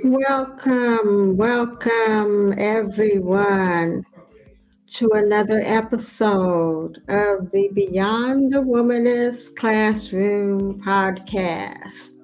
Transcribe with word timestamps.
Welcome, 0.00 1.36
welcome 1.36 2.54
everyone 2.56 4.06
to 4.94 5.10
another 5.10 5.60
episode 5.62 7.02
of 7.08 7.50
the 7.50 7.68
Beyond 7.74 8.54
the 8.54 8.62
Womanist 8.62 9.54
Classroom 9.54 10.80
podcast. 10.80 12.16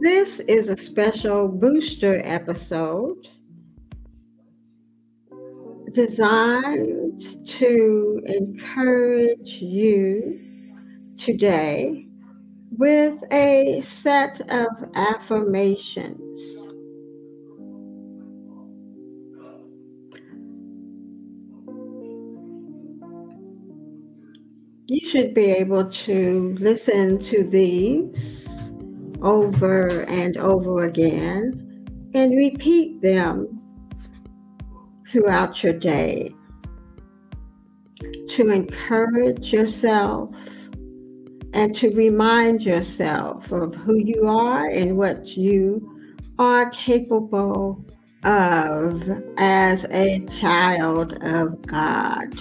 This 0.00 0.38
is 0.40 0.68
a 0.68 0.76
special 0.76 1.48
booster 1.48 2.20
episode 2.24 3.26
designed 5.90 7.48
to 7.48 8.22
encourage 8.26 9.58
you 9.60 10.38
today 11.16 12.06
with 12.78 13.22
a 13.32 13.80
set 13.80 14.40
of 14.50 14.68
affirmations. 14.94 16.40
You 24.86 25.08
should 25.08 25.34
be 25.34 25.50
able 25.50 25.88
to 25.88 26.56
listen 26.60 27.18
to 27.24 27.44
these 27.44 28.72
over 29.22 30.02
and 30.02 30.36
over 30.36 30.84
again 30.84 31.86
and 32.14 32.36
repeat 32.36 33.00
them 33.00 33.60
throughout 35.08 35.62
your 35.62 35.72
day 35.72 36.34
to 38.28 38.50
encourage 38.50 39.52
yourself 39.52 40.30
and 41.54 41.72
to 41.76 41.90
remind 41.90 42.62
yourself 42.62 43.50
of 43.52 43.74
who 43.76 43.96
you 43.96 44.26
are 44.26 44.66
and 44.68 44.98
what 44.98 45.36
you 45.36 45.88
are 46.38 46.68
capable 46.70 47.82
of 48.24 49.08
as 49.38 49.84
a 49.90 50.26
child 50.40 51.12
of 51.22 51.62
God. 51.62 52.34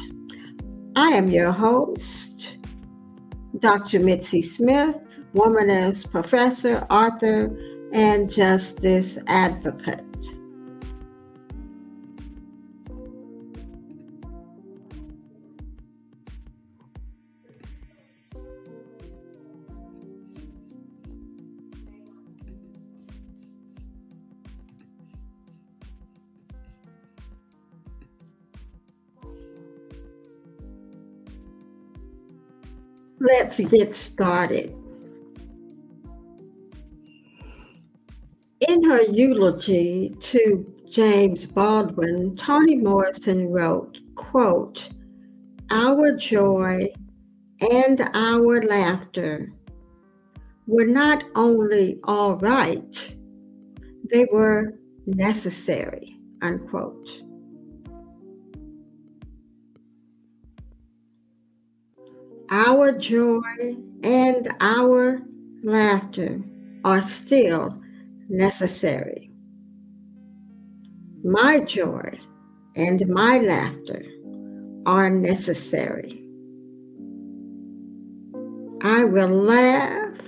I 0.96 1.10
am 1.10 1.30
your 1.30 1.52
host, 1.52 2.58
Dr. 3.60 4.00
Mitzi 4.00 4.42
Smith, 4.42 4.98
womanist 5.36 6.10
professor, 6.10 6.86
author, 6.90 7.56
and 7.94 8.32
justice 8.32 9.20
advocate. 9.28 10.04
Let's 33.26 33.58
get 33.58 33.96
started. 33.96 34.76
In 38.68 38.84
her 38.84 39.04
eulogy 39.04 40.14
to 40.20 40.74
James 40.92 41.46
Baldwin, 41.46 42.36
Toni 42.36 42.76
Morrison 42.76 43.48
wrote, 43.48 43.98
quote, 44.16 44.90
Our 45.72 46.18
joy 46.18 46.90
and 47.72 48.02
our 48.14 48.62
laughter 48.62 49.54
were 50.68 50.86
not 50.86 51.24
only 51.36 52.02
all 52.04 52.36
right, 52.36 53.16
they 54.12 54.28
were 54.34 54.74
necessary, 55.06 56.18
unquote. 56.42 57.24
Our 62.50 62.92
joy 62.98 63.76
and 64.04 64.50
our 64.60 65.22
laughter 65.64 66.42
are 66.84 67.02
still 67.02 67.82
necessary. 68.30 69.32
My 71.24 71.62
joy 71.62 72.20
and 72.76 73.08
my 73.08 73.38
laughter 73.38 74.04
are 74.86 75.10
necessary. 75.10 76.20
I 78.84 79.06
will 79.06 79.30
laugh 79.30 80.20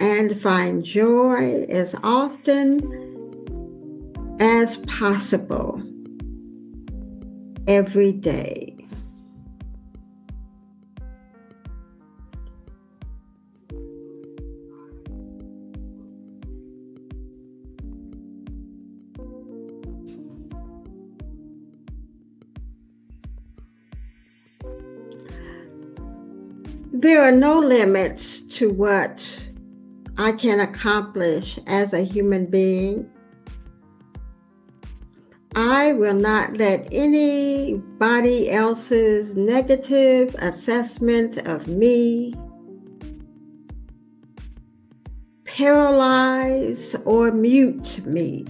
and 0.00 0.38
find 0.40 0.84
joy 0.84 1.66
as 1.68 1.94
often 2.02 2.80
as 4.40 4.78
possible 4.78 5.80
every 7.68 8.12
day. 8.12 8.75
There 26.98 27.22
are 27.22 27.30
no 27.30 27.58
limits 27.58 28.40
to 28.56 28.70
what 28.70 29.22
I 30.16 30.32
can 30.32 30.60
accomplish 30.60 31.58
as 31.66 31.92
a 31.92 32.00
human 32.00 32.46
being. 32.46 33.06
I 35.54 35.92
will 35.92 36.14
not 36.14 36.56
let 36.56 36.88
anybody 36.90 38.50
else's 38.50 39.34
negative 39.34 40.34
assessment 40.38 41.36
of 41.46 41.68
me 41.68 42.34
paralyze 45.44 46.96
or 47.04 47.30
mute 47.30 48.06
me. 48.06 48.46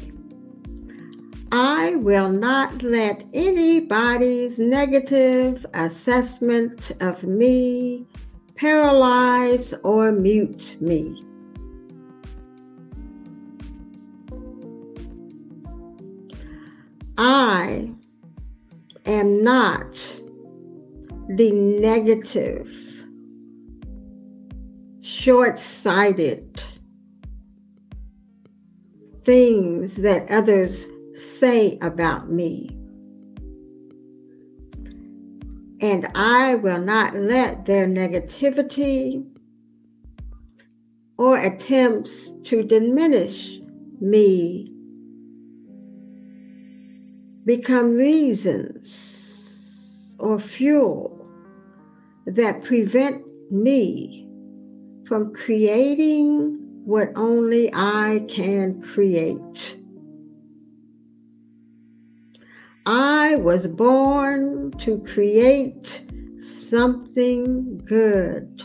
I 1.51 1.97
will 1.97 2.31
not 2.31 2.81
let 2.81 3.25
anybody's 3.35 4.57
negative 4.61 5.67
assessment 5.75 6.93
of 7.01 7.25
me 7.25 8.07
paralyze 8.57 9.75
or 9.83 10.13
mute 10.13 10.77
me. 10.81 11.23
I 17.19 17.91
am 19.07 19.43
not 19.43 19.95
the 21.29 21.51
negative, 21.53 22.69
short 25.01 25.59
sighted 25.59 26.63
things 29.25 29.97
that 29.97 30.31
others 30.31 30.87
say 31.15 31.79
about 31.81 32.31
me. 32.31 32.76
And 35.89 36.09
I 36.17 36.57
will 36.57 36.81
not 36.81 37.15
let 37.15 37.65
their 37.65 37.87
negativity 37.87 39.25
or 41.17 41.39
attempts 41.39 42.33
to 42.47 42.65
diminish 42.65 43.61
me 44.01 44.73
become 47.45 47.95
reasons 47.95 48.97
or 50.19 50.41
fuel 50.41 51.31
that 52.27 52.65
prevent 52.65 53.23
me 53.53 54.29
from 55.07 55.33
creating 55.33 56.59
what 56.85 57.13
only 57.15 57.73
I 57.73 58.25
can 58.29 58.83
create. 58.83 59.76
I 62.89 63.35
was 63.35 63.67
born 63.67 64.71
to 64.79 64.99
create 64.99 66.05
something 66.39 67.79
good. 67.85 68.63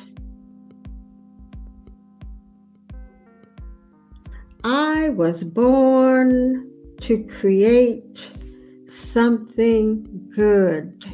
I 4.64 5.10
was 5.10 5.44
born 5.44 6.70
to 7.02 7.24
create 7.24 8.32
something 8.88 10.30
good. 10.36 11.11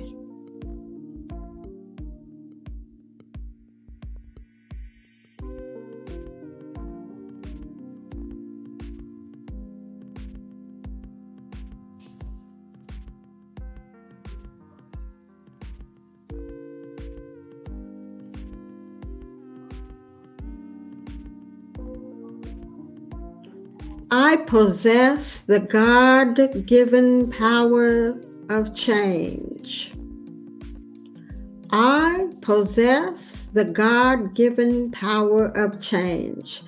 I 24.30 24.36
possess 24.36 25.40
the 25.40 25.62
God 25.62 26.66
given 26.66 27.32
power 27.32 28.20
of 28.50 28.76
change. 28.76 29.94
I 31.70 32.28
possess 32.42 33.46
the 33.46 33.64
God 33.64 34.36
given 34.36 34.92
power 34.92 35.46
of 35.58 35.82
change. 35.82 36.62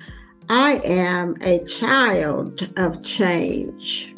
I 0.48 0.80
am 0.86 1.36
a 1.42 1.62
child 1.66 2.66
of 2.78 3.02
change. 3.02 4.14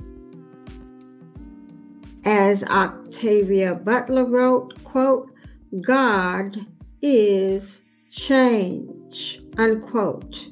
As 2.24 2.62
Octavia 2.62 3.74
Butler 3.74 4.24
wrote, 4.24 4.84
quote, 4.84 5.32
God 5.80 6.64
is 7.02 7.80
change, 8.08 9.42
unquote. 9.58 10.51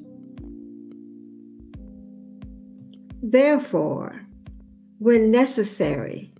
Therefore, 3.22 4.26
when 4.99 5.31
necessary, 5.31 6.32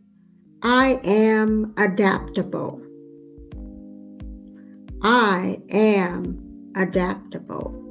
I 0.63 1.01
am 1.05 1.75
adaptable. 1.77 2.83
I 5.03 5.61
am 5.71 6.73
adaptable. 6.77 7.90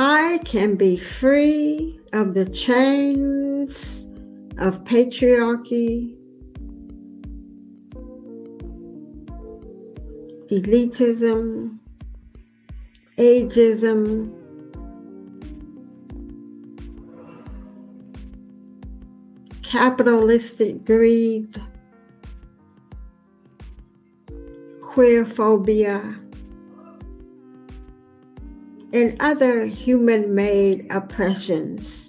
I 0.00 0.38
can 0.44 0.76
be 0.76 0.96
free 0.96 1.98
of 2.12 2.32
the 2.34 2.44
chains 2.44 4.06
of 4.56 4.84
patriarchy, 4.84 6.14
elitism, 10.52 11.80
ageism, 13.16 14.32
capitalistic 19.64 20.84
greed, 20.84 21.60
queer 24.80 25.24
phobia 25.24 26.20
and 28.92 29.16
other 29.20 29.66
human 29.66 30.34
made 30.34 30.86
oppressions. 30.90 32.04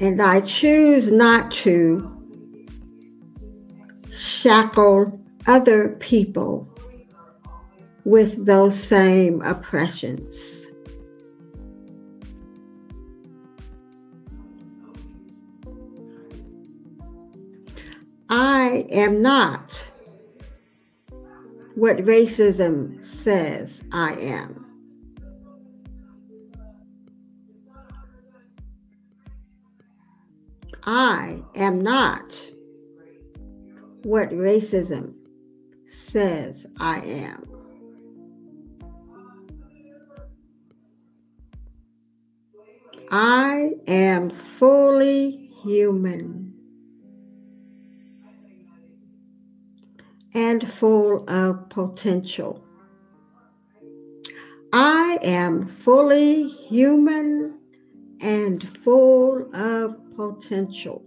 And 0.00 0.20
I 0.20 0.40
choose 0.42 1.10
not 1.10 1.50
to 1.52 2.12
shackle 4.14 5.20
other 5.46 5.90
people 6.00 6.68
with 8.04 8.46
those 8.46 8.78
same 8.78 9.42
oppressions. 9.42 10.66
I 18.28 18.86
am 18.90 19.22
not 19.22 19.86
what 21.76 21.98
racism 21.98 23.04
says 23.04 23.84
I 23.92 24.14
am. 24.14 24.64
I 30.84 31.42
am 31.54 31.82
not 31.82 32.32
what 34.04 34.30
racism 34.30 35.12
says 35.86 36.66
I 36.80 37.00
am. 37.00 37.46
I 43.10 43.72
am 43.86 44.30
fully 44.30 45.50
human. 45.62 46.45
And 50.36 50.70
full 50.70 51.24
of 51.30 51.66
potential. 51.70 52.62
I 54.70 55.18
am 55.22 55.66
fully 55.66 56.46
human 56.46 57.58
and 58.20 58.62
full 58.84 59.48
of 59.56 59.96
potential. 60.14 61.02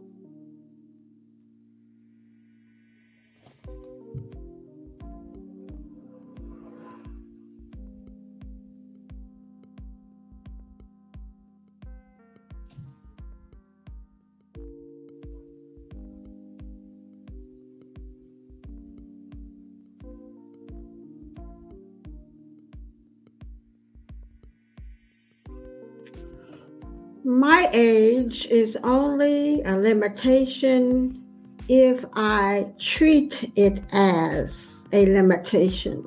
My 27.39 27.69
age 27.71 28.47
is 28.47 28.77
only 28.83 29.61
a 29.63 29.77
limitation 29.77 31.23
if 31.69 32.03
I 32.13 32.67
treat 32.79 33.49
it 33.55 33.81
as 33.93 34.83
a 34.91 35.05
limitation. 35.05 36.05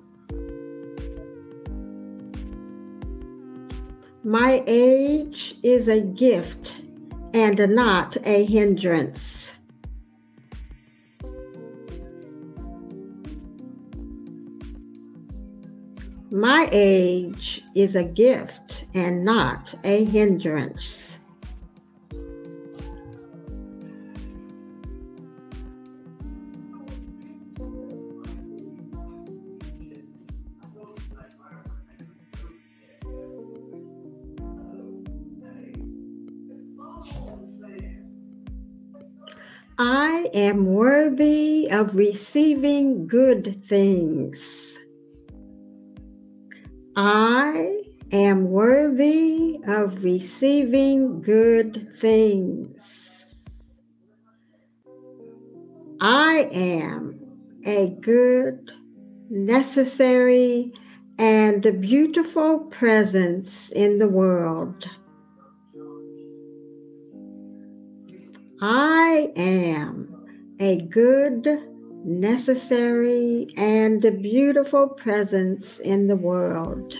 My 4.23 4.63
age 4.67 5.55
is 5.63 5.89
a 5.89 6.03
gift 6.03 6.75
and 7.33 7.59
not 7.75 8.19
a 8.25 8.45
hindrance. 8.45 9.55
My 16.31 16.69
age 16.73 17.63
is 17.75 17.97
a 17.97 18.05
gift 18.05 18.85
and 18.93 19.25
not 19.25 19.75
a 19.83 20.05
hindrance. 20.05 21.12
I 39.85 40.31
am 40.33 40.67
worthy 40.67 41.69
of 41.69 41.97
receiving 41.97 43.09
good 43.09 43.65
things. 43.65 44.79
I 46.95 47.83
am 48.13 48.45
worthy 48.45 49.59
of 49.67 50.05
receiving 50.05 51.21
good 51.21 51.97
things. 51.97 53.81
I 56.01 56.49
am 56.53 57.19
a 57.67 57.89
good, 57.89 58.71
necessary, 59.31 60.73
and 61.19 61.81
beautiful 61.81 62.61
presence 62.67 63.73
in 63.73 63.99
the 63.99 64.09
world. 64.09 64.89
I 68.65 69.33
am 69.35 70.55
a 70.61 70.83
good, 70.83 71.49
necessary, 72.05 73.49
and 73.57 74.01
beautiful 74.23 74.87
presence 74.87 75.81
in 75.81 76.07
the 76.07 76.15
world. 76.15 76.95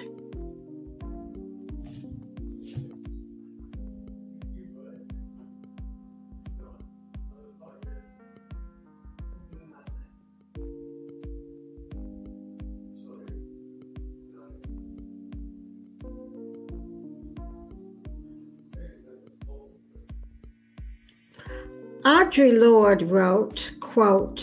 Audre 22.05 22.59
Lorde 22.59 23.03
wrote, 23.03 23.75
quote, 23.79 24.43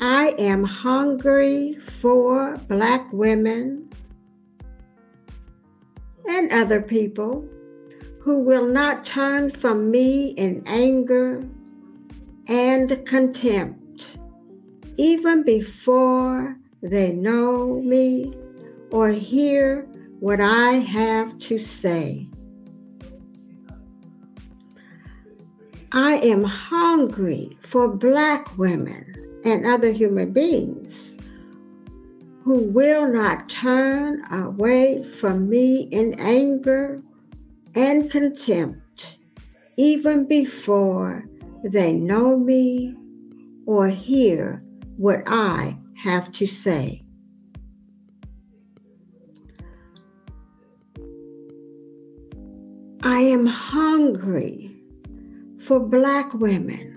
I 0.00 0.34
am 0.36 0.64
hungry 0.64 1.74
for 1.74 2.56
Black 2.68 3.12
women 3.12 3.88
and 6.28 6.52
other 6.52 6.82
people 6.82 7.48
who 8.20 8.40
will 8.40 8.66
not 8.66 9.04
turn 9.04 9.52
from 9.52 9.92
me 9.92 10.30
in 10.30 10.64
anger 10.66 11.48
and 12.48 13.06
contempt, 13.06 14.18
even 14.96 15.44
before 15.44 16.56
they 16.82 17.12
know 17.12 17.80
me 17.80 18.34
or 18.90 19.10
hear 19.10 19.82
what 20.18 20.40
I 20.40 20.72
have 20.72 21.38
to 21.40 21.60
say. 21.60 22.27
I 25.92 26.16
am 26.16 26.44
hungry 26.44 27.56
for 27.62 27.88
Black 27.88 28.58
women 28.58 29.40
and 29.44 29.64
other 29.64 29.90
human 29.90 30.32
beings 30.32 31.18
who 32.44 32.64
will 32.64 33.10
not 33.10 33.48
turn 33.48 34.22
away 34.30 35.02
from 35.02 35.48
me 35.48 35.88
in 35.90 36.14
anger 36.18 37.02
and 37.74 38.10
contempt, 38.10 39.16
even 39.78 40.26
before 40.26 41.24
they 41.64 41.94
know 41.94 42.36
me 42.36 42.94
or 43.64 43.88
hear 43.88 44.62
what 44.98 45.22
I 45.26 45.78
have 45.96 46.32
to 46.32 46.46
say. 46.46 47.02
I 53.02 53.20
am 53.20 53.46
hungry 53.46 54.67
for 55.68 55.80
Black 55.80 56.32
women 56.32 56.94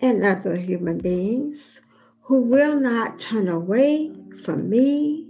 and 0.00 0.24
other 0.24 0.56
human 0.56 0.98
beings 0.98 1.80
who 2.22 2.40
will 2.40 2.80
not 2.80 3.20
turn 3.20 3.46
away 3.46 4.10
from 4.44 4.68
me, 4.68 5.24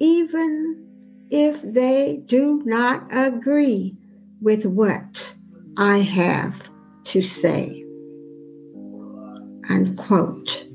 even 0.00 0.84
if 1.30 1.62
they 1.62 2.24
do 2.26 2.60
not 2.64 3.06
agree 3.12 3.96
with 4.40 4.66
what 4.66 5.32
I 5.76 5.98
have 5.98 6.70
to 7.04 7.22
say. 7.22 7.84
Unquote. 9.70 10.66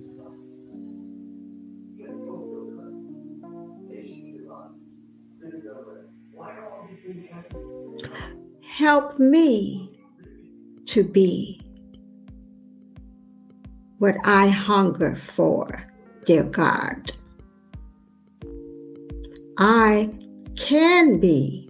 Help 8.72 9.20
me 9.20 9.92
to 10.86 11.04
be 11.04 11.60
what 13.98 14.16
I 14.24 14.48
hunger 14.48 15.18
for, 15.18 15.86
dear 16.25 16.44
God. 16.44 17.12
I 19.58 20.10
can 20.56 21.20
be 21.20 21.70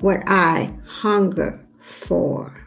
what 0.00 0.22
I 0.26 0.74
hunger 0.86 1.66
for. 1.80 2.57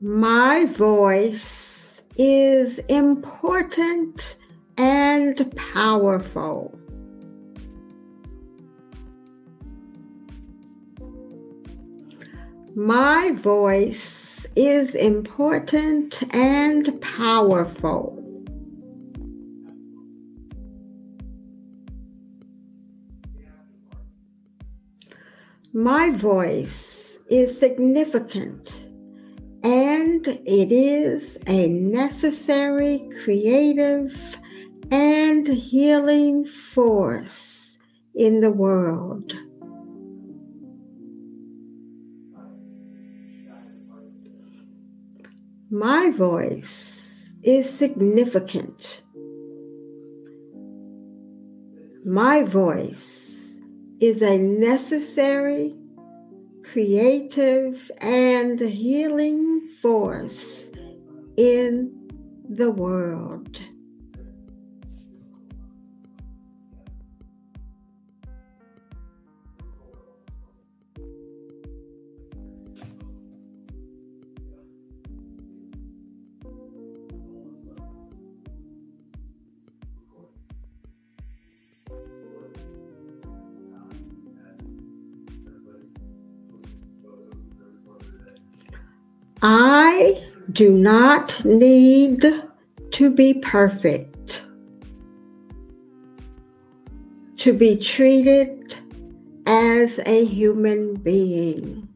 My 0.00 0.66
voice 0.66 2.04
is 2.16 2.78
important 2.88 4.36
and 4.76 5.52
powerful. 5.56 6.78
My 12.76 13.32
voice 13.34 14.46
is 14.54 14.94
important 14.94 16.22
and 16.32 17.00
powerful. 17.00 18.22
My 25.72 26.10
voice 26.12 27.18
is 27.28 27.58
significant 27.58 28.87
and 30.26 30.40
it 30.46 30.72
is 30.72 31.38
a 31.46 31.68
necessary 31.68 33.08
creative 33.22 34.36
and 34.90 35.46
healing 35.46 36.44
force 36.44 37.78
in 38.16 38.40
the 38.40 38.50
world. 38.50 39.32
My 45.70 46.10
voice 46.10 47.34
is 47.44 47.70
significant. 47.70 49.02
My 52.04 52.42
voice 52.42 53.60
is 54.00 54.22
a 54.22 54.38
necessary 54.38 55.76
creative 56.78 57.90
and 57.98 58.60
healing 58.60 59.66
force 59.82 60.70
in 61.36 61.90
the 62.48 62.70
world. 62.70 63.60
I 89.50 90.22
do 90.52 90.70
not 90.70 91.42
need 91.42 92.22
to 92.90 93.10
be 93.10 93.32
perfect 93.40 94.42
to 97.38 97.54
be 97.54 97.78
treated 97.78 98.76
as 99.46 100.00
a 100.04 100.26
human 100.26 100.96
being. 100.96 101.88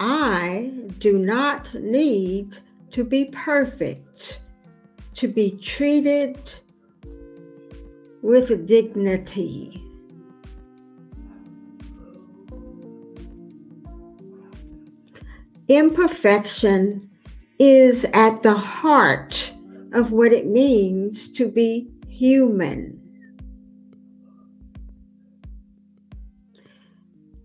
I 0.00 0.72
do 0.98 1.18
not 1.18 1.74
need 1.74 2.56
to 2.92 3.04
be 3.04 3.26
perfect 3.26 4.40
to 5.16 5.28
be 5.28 5.58
treated 5.58 6.38
with 8.22 8.66
dignity. 8.66 9.91
Imperfection 15.68 17.08
is 17.58 18.04
at 18.12 18.42
the 18.42 18.54
heart 18.54 19.52
of 19.92 20.10
what 20.10 20.32
it 20.32 20.46
means 20.46 21.28
to 21.28 21.48
be 21.48 21.88
human. 22.08 22.98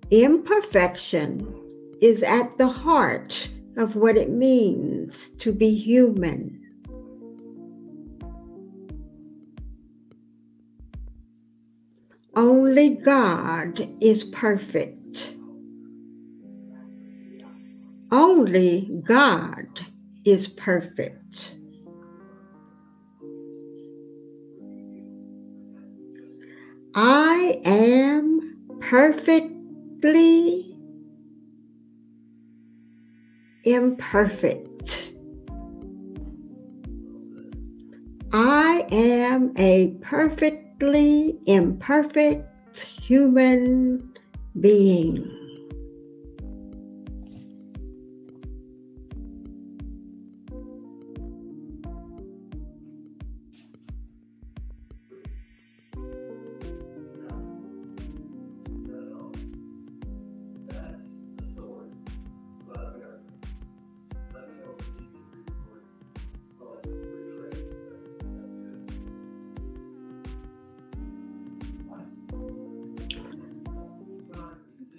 Imperfection 0.10 1.62
is 2.02 2.24
at 2.24 2.58
the 2.58 2.68
heart 2.68 3.50
of 3.76 3.96
what 3.96 4.18
it 4.18 4.30
means 4.30 5.30
to 5.30 5.52
be 5.52 5.76
human. 5.76 6.64
Only 12.36 12.90
God 12.90 13.90
is 14.00 14.24
perfect. 14.24 14.97
Only 18.12 18.90
God 19.04 19.86
is 20.24 20.48
perfect. 20.48 21.56
I 26.96 27.62
am 27.66 28.58
perfectly 28.80 30.76
imperfect. 33.64 35.12
I 38.32 38.88
am 38.92 39.54
a 39.58 39.98
perfectly 40.02 41.38
imperfect 41.46 42.80
human 43.02 44.14
being. 44.60 45.47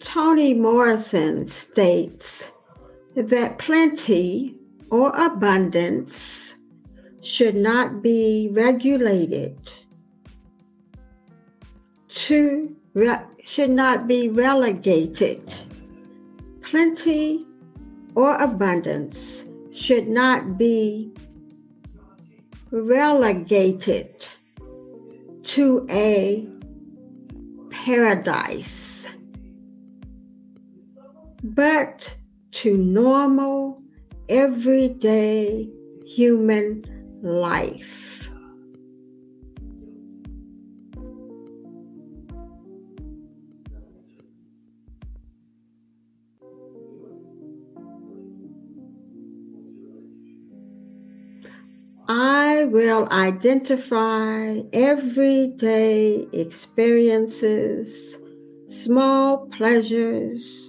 Toni 0.08 0.54
Morrison 0.54 1.48
states 1.48 2.50
that 3.14 3.58
plenty 3.58 4.56
or 4.90 5.10
abundance 5.14 6.54
should 7.22 7.54
not 7.54 8.02
be 8.02 8.48
regulated 8.50 9.58
to 12.08 12.74
re- 12.94 13.20
should 13.44 13.68
not 13.68 14.08
be 14.08 14.30
relegated. 14.30 15.42
Plenty 16.62 17.46
or 18.14 18.34
abundance 18.36 19.44
should 19.74 20.08
not 20.08 20.56
be 20.56 21.12
relegated 22.70 24.26
to 25.42 25.86
a 25.90 26.48
paradise 27.68 28.97
but 31.42 32.14
to 32.50 32.76
normal, 32.76 33.82
everyday 34.28 35.68
human 36.06 36.84
life. 37.22 38.28
I 52.10 52.64
will 52.64 53.06
identify 53.12 54.62
everyday 54.72 56.26
experiences, 56.32 58.16
small 58.70 59.46
pleasures, 59.48 60.67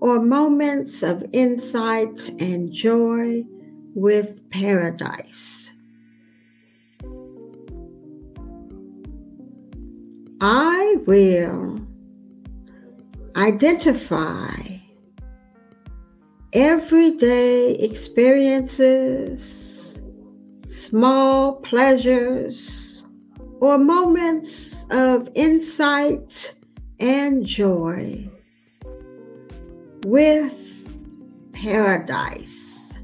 or 0.00 0.20
moments 0.20 1.02
of 1.02 1.24
insight 1.32 2.28
and 2.40 2.72
joy 2.72 3.44
with 3.94 4.48
paradise. 4.50 5.70
I 10.40 10.96
will 11.06 11.80
identify 13.34 14.52
everyday 16.52 17.72
experiences, 17.72 20.00
small 20.68 21.54
pleasures, 21.54 23.02
or 23.60 23.78
moments 23.78 24.84
of 24.90 25.28
insight 25.34 26.54
and 27.00 27.44
joy 27.44 28.30
with 30.04 30.54
paradise. 31.52 32.94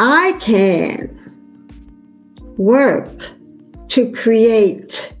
I 0.00 0.38
can 0.40 1.18
work 2.56 3.30
to 3.88 4.12
create 4.12 5.14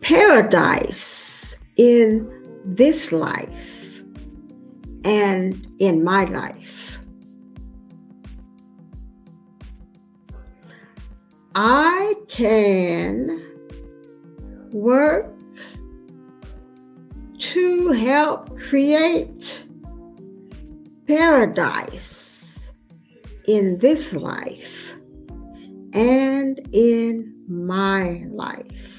paradise 0.00 1.56
in 1.76 2.28
this 2.64 3.12
life 3.12 4.02
and 5.04 5.66
in 5.78 6.02
my 6.02 6.24
life. 6.24 6.85
I 11.58 12.12
can 12.28 13.42
work 14.72 15.32
to 17.38 17.92
help 17.92 18.54
create 18.58 19.64
paradise 21.06 22.72
in 23.48 23.78
this 23.78 24.12
life 24.12 24.96
and 25.94 26.60
in 26.72 27.34
my 27.48 28.26
life. 28.28 28.95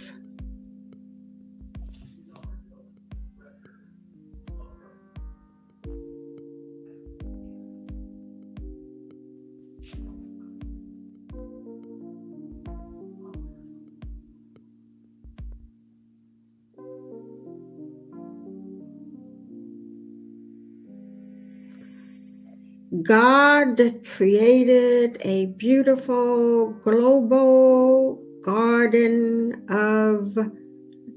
God 23.08 23.80
created 24.04 25.18
a 25.22 25.46
beautiful 25.46 26.72
global 26.84 28.22
garden 28.44 29.66
of 29.70 30.38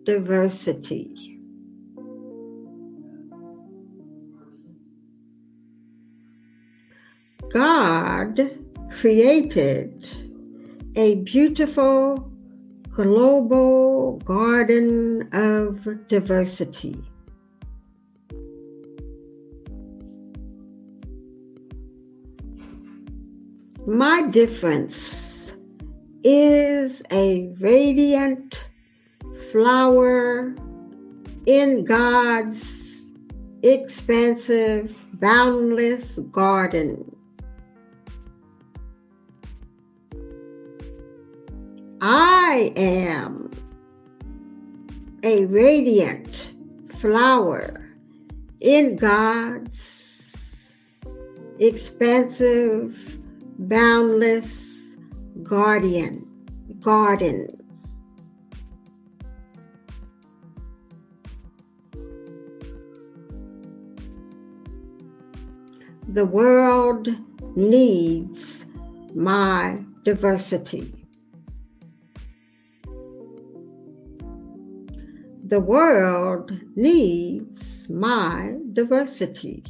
diversity. 0.05 1.41
God 7.53 8.57
created 8.91 10.07
a 10.95 11.17
beautiful 11.17 12.31
global 12.91 14.19
garden 14.19 15.29
of 15.33 16.07
diversity. 16.07 17.03
My 23.91 24.23
difference 24.23 25.53
is 26.23 27.03
a 27.11 27.53
radiant 27.59 28.63
flower 29.51 30.55
in 31.45 31.85
God's 31.85 33.11
expansive, 33.65 34.97
boundless 35.15 36.21
garden. 36.31 37.17
I 42.01 42.73
am 42.77 43.51
a 45.25 45.47
radiant 45.47 46.53
flower 47.01 47.91
in 48.61 48.95
God's 48.95 50.95
expansive, 51.59 53.20
boundless 53.61 54.97
guardian, 55.43 56.27
garden. 56.81 57.47
The 66.09 66.25
world 66.25 67.09
needs 67.55 68.65
my 69.15 69.85
diversity. 70.05 71.07
The 75.45 75.61
world 75.61 76.59
needs 76.77 77.89
my 77.91 78.57
diversity. 78.73 79.65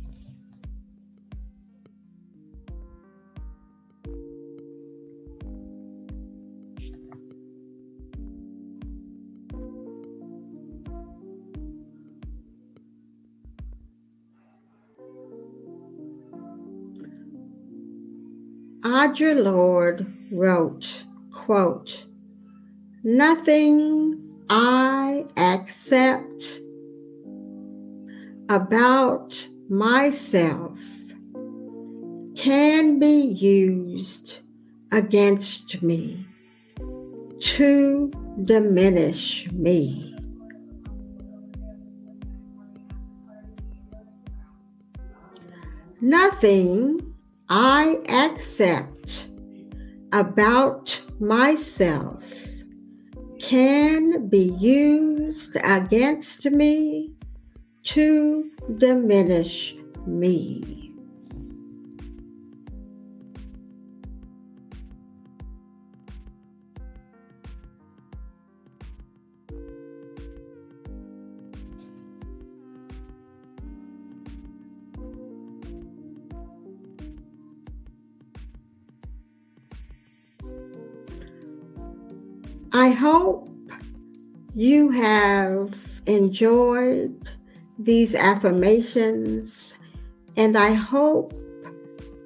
Audre 18.90 19.40
Lorde 19.40 20.04
wrote, 20.32 21.04
quote, 21.30 22.06
Nothing 23.04 24.20
I 24.50 25.26
accept 25.36 26.42
about 28.48 29.32
myself 29.68 30.80
can 32.34 32.98
be 32.98 33.20
used 33.20 34.38
against 34.90 35.80
me 35.84 36.26
to 37.38 38.10
diminish 38.44 39.48
me. 39.52 40.16
Nothing 46.00 47.09
I 47.52 47.98
accept 48.08 49.26
about 50.12 51.00
myself 51.18 52.22
can 53.40 54.28
be 54.28 54.54
used 54.60 55.56
against 55.64 56.44
me 56.44 57.10
to 57.86 58.48
diminish 58.78 59.74
me. 60.06 60.79
I 82.80 82.92
hope 82.92 83.50
you 84.54 84.88
have 84.88 86.00
enjoyed 86.06 87.28
these 87.78 88.14
affirmations, 88.14 89.76
and 90.38 90.56
I 90.56 90.72
hope 90.72 91.34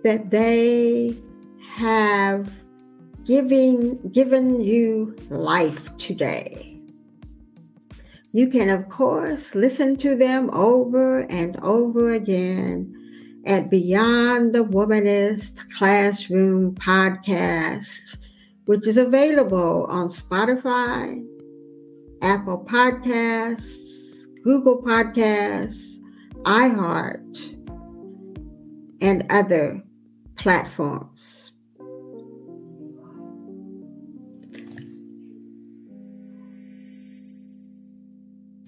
that 0.04 0.30
they 0.30 1.16
have 1.72 2.52
giving, 3.24 3.98
given 4.12 4.60
you 4.60 5.16
life 5.28 5.90
today. 5.98 6.80
You 8.30 8.46
can, 8.46 8.70
of 8.70 8.88
course, 8.88 9.56
listen 9.56 9.96
to 9.96 10.14
them 10.14 10.50
over 10.52 11.22
and 11.32 11.58
over 11.62 12.12
again 12.12 13.42
at 13.44 13.70
Beyond 13.70 14.54
the 14.54 14.64
Womanist 14.64 15.68
Classroom 15.76 16.76
podcast 16.76 18.18
which 18.66 18.86
is 18.86 18.96
available 18.96 19.86
on 19.88 20.08
Spotify, 20.08 21.24
Apple 22.22 22.64
Podcasts, 22.68 24.24
Google 24.42 24.82
Podcasts, 24.82 25.98
iHeart, 26.44 27.60
and 29.00 29.26
other 29.30 29.82
platforms. 30.36 31.52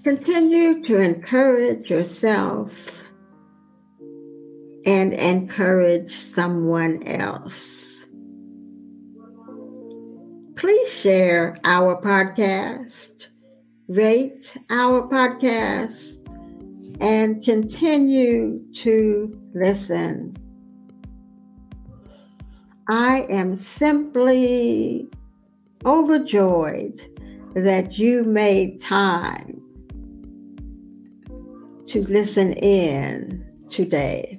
Continue 0.04 0.87
to 0.87 1.00
encourage 1.00 1.90
yourself 1.90 3.04
and 4.85 5.12
encourage 5.12 6.14
someone 6.14 7.02
else 7.02 7.86
please 10.57 10.90
share 10.90 11.55
our 11.64 12.01
podcast, 12.01 13.27
rate 13.88 14.57
our 14.71 15.07
podcast, 15.07 16.19
and 17.01 17.45
continue 17.45 18.61
to 18.73 19.38
listen. 19.53 20.35
I 22.88 23.27
am 23.29 23.57
simply 23.57 25.09
overjoyed 25.85 27.03
that 27.55 27.99
you 27.99 28.25
made 28.25 28.81
time 28.81 29.61
to 31.88 32.03
listen 32.05 32.55
in 32.55 33.45
today. 33.69 34.36